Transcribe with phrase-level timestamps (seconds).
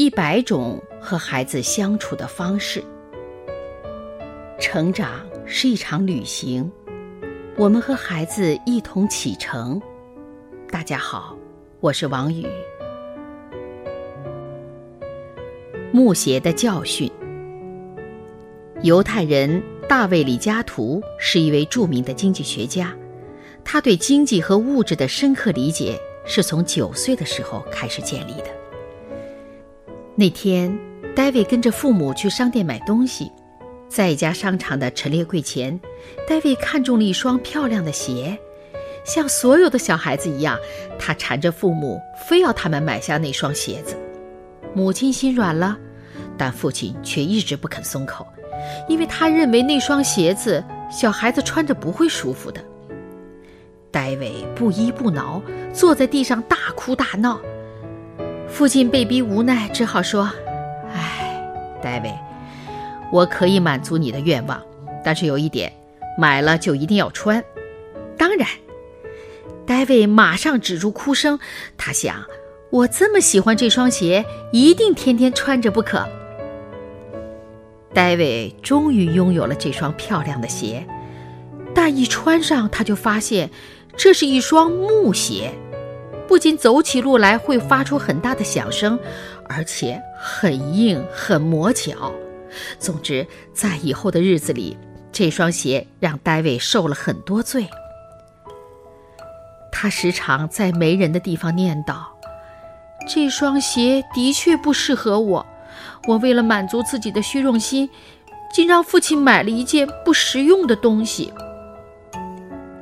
[0.00, 2.82] 一百种和孩子相处的方式。
[4.58, 6.72] 成长是一场旅行，
[7.54, 9.78] 我们和孩子一同启程。
[10.70, 11.36] 大家好，
[11.80, 12.46] 我是王宇。
[15.92, 17.12] 木鞋的教训。
[18.80, 22.96] 犹太人大卫·李嘉图是一位著名的经济学家，
[23.62, 28.59] 他对经济和物质的深刻理解是从九岁的时候开始建立的。
[30.20, 30.78] 那天，
[31.16, 33.32] 戴维跟着父母去商店买东西，
[33.88, 35.80] 在一家商场的陈列柜前，
[36.28, 38.38] 戴维看中了一双漂亮的鞋。
[39.02, 40.58] 像所有的小孩子一样，
[40.98, 43.96] 他缠着父母，非要他们买下那双鞋子。
[44.74, 45.78] 母亲心软了，
[46.36, 48.26] 但父亲却一直不肯松口，
[48.90, 52.62] 因为他认为那双鞋子小孩子穿着不会舒服的。
[53.90, 55.40] 戴维不依不挠，
[55.72, 57.40] 坐在地上大哭大闹。
[58.50, 60.30] 父亲被逼无奈，只好说
[60.92, 61.42] ：“哎，
[61.82, 62.12] 戴维，
[63.10, 64.60] 我可以满足你的愿望，
[65.02, 65.72] 但是有一点，
[66.18, 67.42] 买了就一定要穿。
[68.18, 68.46] 当然。”
[69.66, 71.38] 戴维马上止住哭声，
[71.78, 72.24] 他想
[72.70, 76.04] ：“我这么喜欢这双鞋，一定天天穿着不可。”
[77.94, 80.84] 戴维终于拥有了这双漂亮的鞋，
[81.72, 83.48] 但一穿上，他就发现
[83.96, 85.52] 这是一双木鞋。
[86.30, 88.96] 不仅走起路来会发出很大的响声，
[89.48, 92.12] 而且很硬、很磨脚。
[92.78, 94.78] 总之，在以后的日子里，
[95.10, 97.66] 这双鞋让戴维受了很多罪。
[99.72, 101.96] 他时常在没人的地方念叨
[103.08, 105.44] ：“这双鞋的确不适合我。
[106.06, 107.90] 我为了满足自己的虚荣心，
[108.52, 111.32] 竟让父亲买了一件不实用的东西。”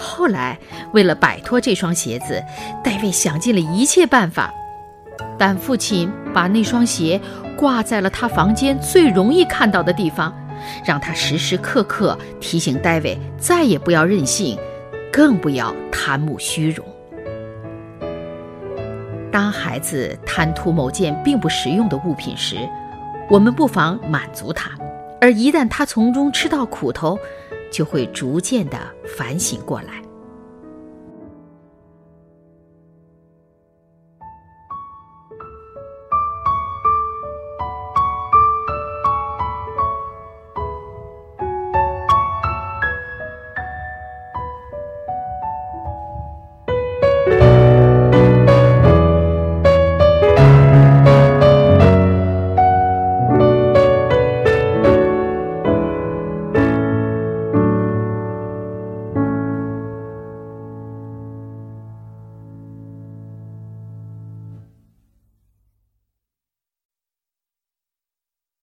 [0.00, 0.58] 后来，
[0.94, 2.42] 为了摆脱这双鞋子，
[2.82, 4.52] 戴维想尽了一切办法，
[5.38, 7.20] 但父亲把那双鞋
[7.54, 10.34] 挂在了他房间最容易看到的地方，
[10.82, 14.58] 让他时时刻刻提醒戴维再也不要任性，
[15.12, 16.82] 更不要贪慕虚荣。
[19.30, 22.56] 当孩子贪图某件并不实用的物品时，
[23.28, 24.70] 我们不妨满足他，
[25.20, 27.18] 而一旦他从中吃到苦头，
[27.70, 28.78] 就会逐渐的
[29.16, 30.09] 反省过来。